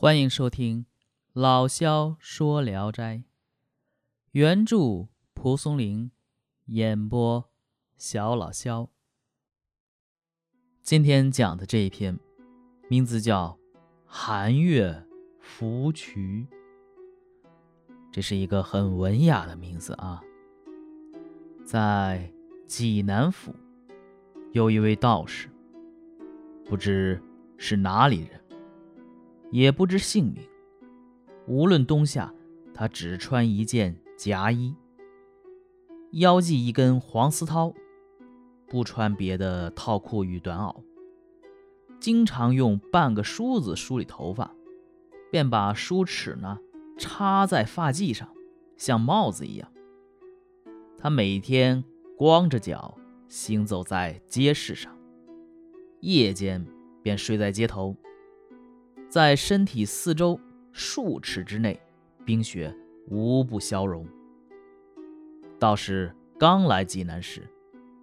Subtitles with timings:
[0.00, 0.86] 欢迎收听
[1.32, 3.16] 老萧说《聊斋》，
[4.30, 6.12] 原著蒲松龄，
[6.66, 7.50] 演播
[7.96, 8.90] 小老萧。
[10.82, 12.16] 今天讲的这一篇，
[12.88, 13.58] 名字叫
[14.06, 15.04] 《寒月
[15.40, 16.46] 芙蕖》，
[18.12, 20.22] 这是一个很文雅的名字啊。
[21.64, 22.32] 在
[22.68, 23.52] 济南府，
[24.52, 25.48] 有一位道士，
[26.64, 27.20] 不知
[27.56, 28.40] 是哪里人。
[29.50, 30.42] 也不知姓名。
[31.46, 32.34] 无论冬夏，
[32.74, 34.74] 他只穿一件夹衣，
[36.12, 37.74] 腰系一根黄丝绦，
[38.66, 40.74] 不穿别的套裤与短袄。
[41.98, 44.54] 经常用半个梳子梳理头发，
[45.32, 46.58] 便把梳齿呢
[46.96, 48.28] 插在发髻上，
[48.76, 49.72] 像帽子一样。
[50.96, 51.82] 他每天
[52.16, 52.96] 光着脚
[53.28, 54.96] 行走在街市上，
[56.00, 56.66] 夜间
[57.02, 57.96] 便睡在街头。
[59.08, 60.38] 在身体四周
[60.70, 61.80] 数尺之内，
[62.26, 62.74] 冰雪
[63.08, 64.06] 无不消融。
[65.58, 67.48] 道士刚来济南时，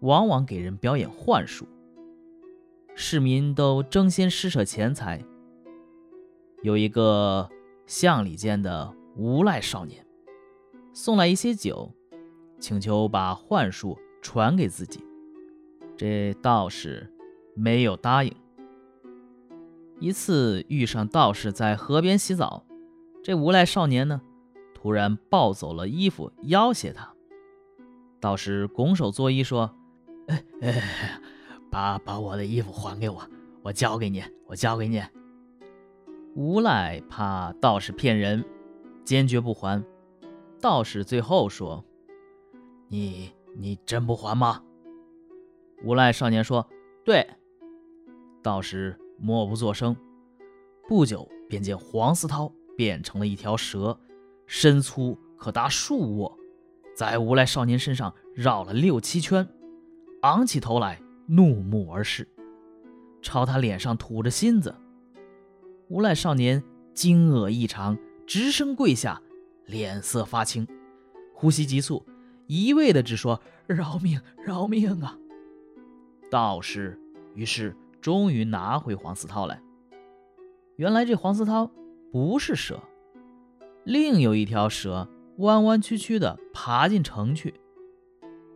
[0.00, 1.66] 往往给人表演幻术，
[2.94, 5.24] 市民都争先施舍钱财。
[6.62, 7.48] 有一个
[7.86, 10.06] 巷里间的无赖少年，
[10.92, 11.90] 送来一些酒，
[12.58, 15.02] 请求把幻术传给自己。
[15.96, 17.10] 这道士
[17.54, 18.32] 没有答应。
[20.00, 22.64] 一次遇上道士在河边洗澡，
[23.22, 24.22] 这无赖少年呢，
[24.74, 27.12] 突然抱走了衣服，要挟他。
[28.18, 29.76] 道士拱手作揖说
[30.28, 31.20] ：“哎哎，
[31.70, 33.22] 把把我的衣服还给我，
[33.62, 35.02] 我交给你，我交给你。”
[36.34, 38.42] 无赖怕道士骗人，
[39.04, 39.84] 坚决不还。
[40.62, 41.84] 道士最后说
[42.88, 44.62] ：“你你真不还吗？”
[45.84, 46.66] 无赖少年说
[47.04, 47.26] ：“对。”
[48.42, 48.98] 道士。
[49.22, 49.94] 默不作声，
[50.88, 54.00] 不久便见黄思涛变成了一条蛇，
[54.46, 56.38] 身粗可达数握，
[56.96, 59.46] 在无赖少年身上绕了六七圈，
[60.22, 62.26] 昂起头来怒目而视，
[63.20, 64.74] 朝他脸上吐着芯子。
[65.88, 66.62] 无赖少年
[66.94, 69.20] 惊愕异常，直声跪下，
[69.66, 70.66] 脸色发青，
[71.34, 72.02] 呼吸急促，
[72.46, 73.38] 一味的只说
[73.68, 75.18] ：“饶命，饶命啊！”
[76.30, 76.98] 道士
[77.34, 77.76] 于是。
[78.00, 79.60] 终于拿回黄丝绦来。
[80.76, 81.70] 原来这黄丝绦
[82.10, 82.80] 不是蛇，
[83.84, 87.54] 另有一条蛇弯弯曲曲的爬进城去。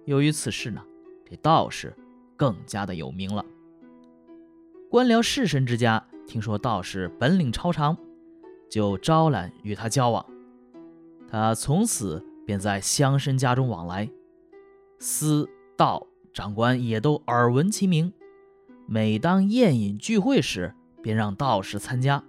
[0.06, 0.82] 由于此事呢，
[1.28, 1.94] 这道士
[2.36, 3.44] 更加的有名了。
[4.90, 7.96] 官僚士绅之家听说道士本领超长，
[8.70, 10.24] 就招揽与他交往。
[11.28, 14.08] 他从此便在乡绅家中往来，
[14.98, 18.12] 司道长官也都耳闻其名。
[18.86, 22.22] 每当宴饮聚会时，便让道士参加。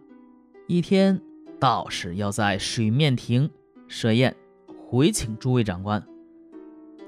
[0.67, 1.21] 一天，
[1.59, 3.49] 道士要在水面亭
[3.87, 4.35] 设宴，
[4.87, 6.01] 回请诸位长官。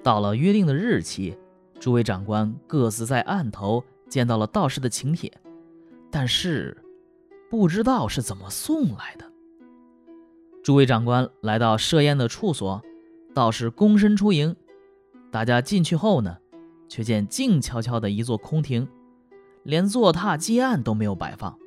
[0.03, 1.37] 到了约定的日期，
[1.79, 5.31] 诸位长官各自在案头见到了道士的请帖，
[6.11, 6.75] 但是
[7.49, 9.25] 不知道是怎么送来的。
[10.61, 12.81] 诸位长官来到设宴的处所，
[13.33, 14.53] 道士躬身出迎。
[15.31, 16.37] 大家进去后呢，
[16.89, 18.87] 却见静悄悄的一座空亭。
[19.67, 21.59] 连坐榻祭案都没有摆放，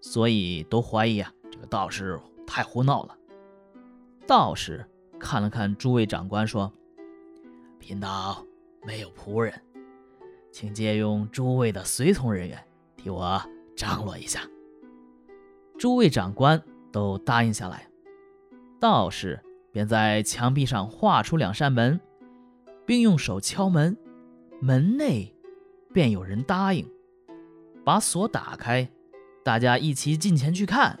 [0.00, 3.14] 所以都怀疑啊，这个道士太胡闹了。
[4.26, 4.86] 道士
[5.18, 6.72] 看了看诸位长官，说
[7.78, 8.42] ：“贫道
[8.86, 9.52] 没有仆人，
[10.50, 12.58] 请借用诸位的随从人员
[12.96, 13.38] 替我
[13.76, 14.40] 张罗一下。”
[15.78, 17.86] 诸位长官都答应下来，
[18.80, 19.38] 道士
[19.72, 22.00] 便在墙壁上画出两扇门，
[22.86, 23.94] 并用手敲门，
[24.58, 25.36] 门内
[25.92, 26.90] 便有人答应。
[27.84, 28.88] 把锁打开，
[29.42, 30.98] 大家一起进前去看，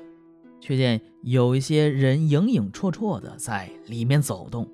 [0.60, 4.68] 却见有一些人影影绰绰的在里面走动，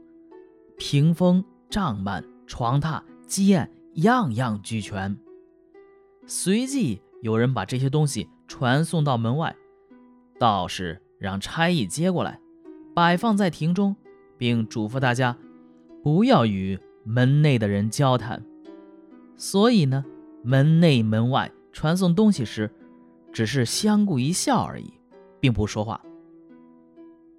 [0.79, 5.17] 屏风、帐幔、床榻、鸡案，样样俱全。
[6.27, 9.55] 随即有人把这些东西传送到门外，
[10.39, 12.41] 道士让差役接过来，
[12.95, 13.97] 摆放在亭中，
[14.39, 15.37] 并嘱咐大家
[16.03, 18.45] 不要与门内的人交谈。
[19.37, 20.05] 所以呢，
[20.43, 21.51] 门内门外。
[21.77, 22.71] 传送东西时，
[23.31, 24.95] 只是相顾一笑而已，
[25.39, 26.03] 并不说话。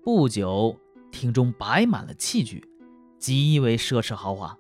[0.04, 0.78] 不久，
[1.10, 2.63] 厅中摆满了器具，
[3.18, 4.56] 极为奢侈豪华。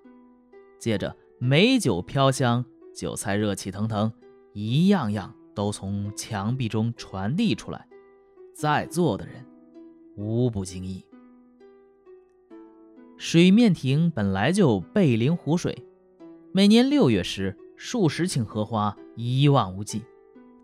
[0.79, 4.11] 接着，美酒飘香，酒菜热气腾腾，
[4.51, 7.87] 一样样都从墙壁中传递出来，
[8.55, 9.45] 在座的人
[10.15, 11.05] 无不惊异。
[13.15, 15.85] 水面亭本来就背临湖水，
[16.51, 17.55] 每年六月时。
[17.77, 20.03] 数十顷荷花一望无际，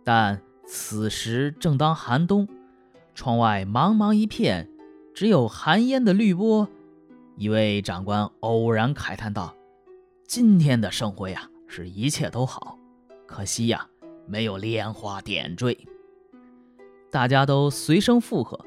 [0.04, 2.48] 但此时正当寒冬，
[3.13, 4.68] 窗外茫茫一片，
[5.13, 6.68] 只有寒烟的绿波。
[7.38, 9.56] 一位长官偶然慨叹道
[10.27, 12.77] ：“今天的盛会啊，是一切都好，
[13.27, 13.88] 可惜呀，
[14.25, 15.77] 没有莲花点缀。”
[17.12, 18.60] 大家都随声附和。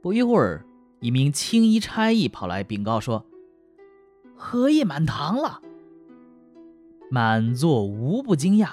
[0.00, 0.64] 不一会儿，
[1.00, 3.24] 一名青衣差役跑来禀告说
[4.36, 5.60] ：“荷叶满堂了。”
[7.10, 8.70] 满座无不惊讶，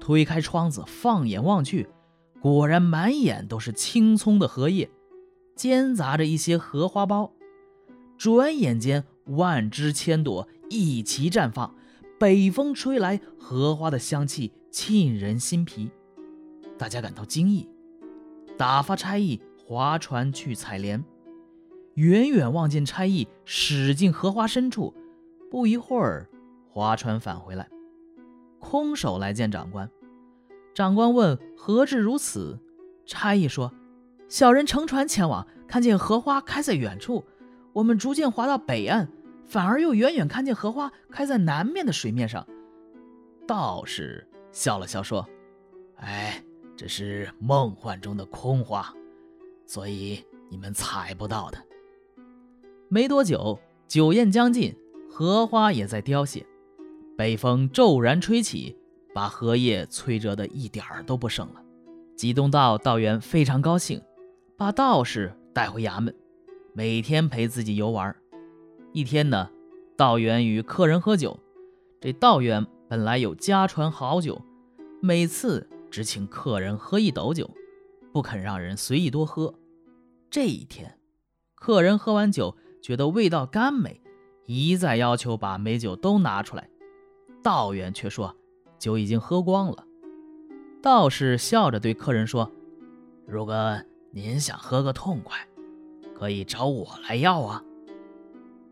[0.00, 1.88] 推开窗子，放眼望去，
[2.40, 4.90] 果然满眼都是青葱的荷叶，
[5.54, 7.30] 间杂着一些荷花苞。
[8.16, 11.74] 转眼间，万枝千朵一齐绽放，
[12.18, 15.90] 北风吹来，荷花的香气沁人心脾。
[16.76, 17.68] 大家感到惊异，
[18.56, 21.04] 打发差役划船去采莲。
[21.94, 24.94] 远远望见差役驶进荷花深处，
[25.50, 26.27] 不一会儿。
[26.70, 27.68] 划船返回来，
[28.58, 29.90] 空手来见长官。
[30.74, 32.58] 长官问何至如此，
[33.04, 33.72] 差役说
[34.28, 37.24] ：“小人乘船前往，看见荷花开在远处，
[37.72, 39.08] 我们逐渐划到北岸，
[39.44, 42.46] 反而又远远看见荷花开在南面的水面上。”
[43.46, 45.26] 道士笑了笑说
[45.96, 46.44] ：“哎，
[46.76, 48.94] 这是梦幻中的空花，
[49.66, 51.58] 所以你们采不到的。”
[52.88, 54.76] 没多久，酒宴将近，
[55.10, 56.46] 荷花也在凋谢。
[57.18, 58.76] 北风骤然吹起，
[59.12, 61.60] 把荷叶吹折的一点儿都不剩了。
[62.14, 64.00] 吉东道道元非常高兴，
[64.56, 66.14] 把道士带回衙门，
[66.74, 68.14] 每天陪自己游玩。
[68.92, 69.50] 一天呢，
[69.96, 71.36] 道元与客人喝酒，
[72.00, 74.40] 这道元本来有家传好酒，
[75.02, 77.50] 每次只请客人喝一斗酒，
[78.12, 79.52] 不肯让人随意多喝。
[80.30, 80.96] 这一天，
[81.56, 84.00] 客人喝完酒觉得味道甘美，
[84.46, 86.70] 一再要求把美酒都拿出来。
[87.42, 88.34] 道远却说
[88.78, 89.84] ：“酒已经喝光了。”
[90.82, 92.50] 道士笑着对客人说
[93.26, 93.80] ：“如果
[94.10, 95.36] 您想喝个痛快，
[96.14, 97.62] 可以找我来要啊。”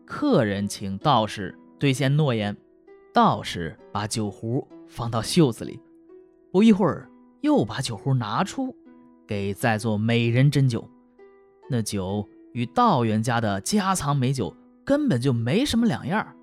[0.05, 2.55] 客人请道士兑现诺言。
[3.13, 5.81] 道士把酒壶放到袖子里，
[6.51, 7.09] 不一会儿
[7.41, 8.75] 又把酒壶拿出，
[9.25, 10.87] 给在座美人斟酒。
[11.69, 14.55] 那酒与道元家的家藏美酒
[14.85, 16.35] 根本就没什么两样。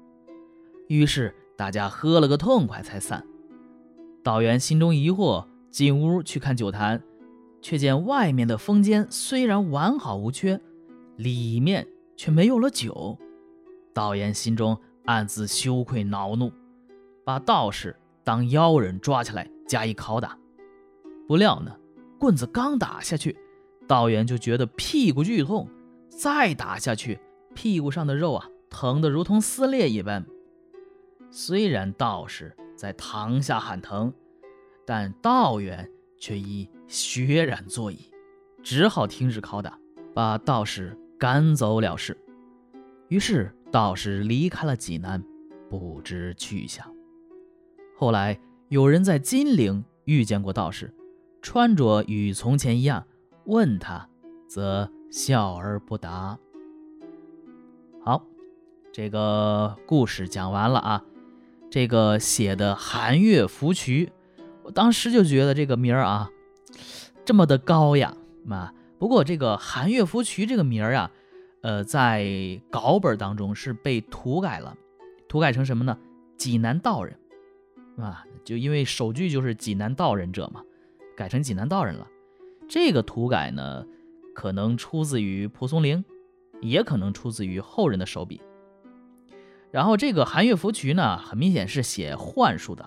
[0.88, 1.34] 于是。
[1.56, 3.24] 大家喝了个痛快才散。
[4.22, 7.02] 道元心中疑惑，进屋去看酒坛，
[7.60, 10.60] 却见外面的风间虽然完好无缺，
[11.16, 11.86] 里面
[12.16, 13.18] 却没有了酒。
[13.92, 16.50] 道元心中暗自羞愧恼怒，
[17.24, 20.36] 把道士当妖人抓起来加以拷打。
[21.28, 21.76] 不料呢，
[22.18, 23.36] 棍子刚打下去，
[23.86, 25.68] 道元就觉得屁股剧痛，
[26.08, 27.20] 再打下去，
[27.54, 30.24] 屁股上的肉啊疼得如同撕裂一般。
[31.36, 34.14] 虽然道士在堂下喊疼，
[34.86, 38.08] 但道远却已血染座椅，
[38.62, 39.76] 只好停止拷打，
[40.14, 42.16] 把道士赶走了事。
[43.08, 45.20] 于是道士离开了济南，
[45.68, 46.86] 不知去向。
[47.98, 48.38] 后来
[48.68, 50.94] 有人在金陵遇见过道士，
[51.42, 53.04] 穿着与从前一样，
[53.46, 54.08] 问他，
[54.46, 56.38] 则笑而不答。
[58.00, 58.24] 好，
[58.92, 61.04] 这个故事讲完了啊。
[61.74, 64.06] 这个写的《寒月芙蕖》，
[64.62, 66.30] 我当时就觉得这个名儿啊，
[67.24, 68.72] 这么的高雅嘛。
[68.96, 71.10] 不过这个《寒月芙蕖》这个名儿啊，
[71.62, 74.76] 呃，在稿本当中是被涂改了，
[75.26, 75.98] 涂改成什么呢？
[76.36, 77.18] 济南道人，
[77.98, 80.62] 啊，就因为首句就是济南道人者嘛，
[81.16, 82.06] 改成济南道人了。
[82.68, 83.84] 这个涂改呢，
[84.32, 86.04] 可能出自于蒲松龄，
[86.60, 88.40] 也可能出自于后人的手笔。
[89.74, 92.86] 然后这个《寒月芙蕖》呢，很明显是写幻术的。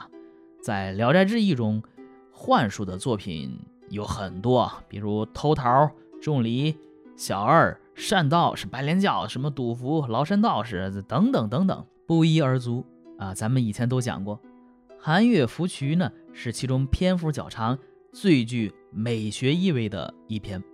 [0.61, 1.83] 在《聊斋志异》中，
[2.31, 5.91] 幻术的作品有很多，比如偷桃、
[6.21, 6.73] 种梨、
[7.17, 12.85] 小二、善道是白莲教，什么赌符、崂山道士等等等等，不一而足
[13.17, 13.33] 啊。
[13.33, 14.37] 咱们以前都讲过，
[14.97, 17.77] 《寒月芙蕖》呢是其中篇幅较长、
[18.13, 20.61] 最具美学意味的一篇。《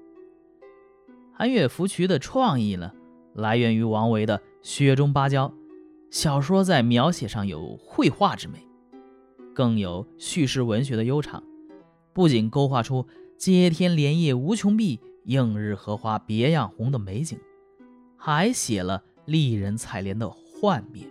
[1.33, 2.91] 寒月芙蕖》的创意呢，
[3.33, 5.47] 来源于王维的《雪中芭蕉》。
[6.13, 8.67] 小说在描写上有绘画之美，
[9.51, 11.43] 更有叙事文学的悠长，
[12.13, 17.39] 不仅勾画出“接天莲叶无穷碧，映日荷花别样红”的美景，
[18.15, 21.01] 还写了丽人采莲的幻灭。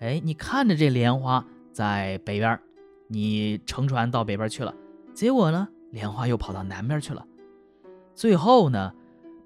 [0.00, 2.60] 哎，你看着这莲花在北边，
[3.08, 4.74] 你乘船到北边去了，
[5.14, 7.26] 结果呢，莲花又跑到南边去了。
[8.14, 8.92] 最后呢，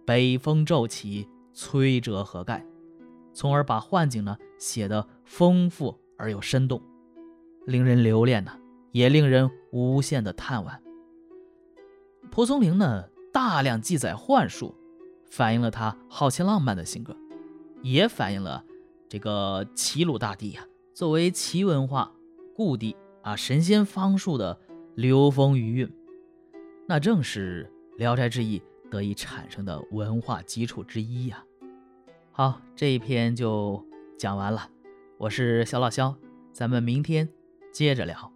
[0.04, 2.66] 北风骤起，吹折荷盖。
[3.34, 6.80] 从而把幻景呢写得丰富而又生动，
[7.66, 8.56] 令人留恋呢，
[8.92, 10.78] 也令人无限的叹惋。
[12.30, 14.74] 蒲松龄呢大量记载幻术，
[15.28, 17.14] 反映了他好奇浪漫的性格，
[17.82, 18.64] 也反映了
[19.08, 22.12] 这个齐鲁大地呀，作为齐文化
[22.54, 24.58] 故地啊，神仙方术的
[24.94, 25.92] 流风余韵，
[26.86, 28.60] 那正是《聊斋志异》
[28.90, 31.44] 得以产生的文化基础之一呀。
[32.36, 33.80] 好，这一篇就
[34.18, 34.68] 讲完了，
[35.18, 36.16] 我是小老肖，
[36.52, 37.28] 咱们明天
[37.72, 38.33] 接着聊。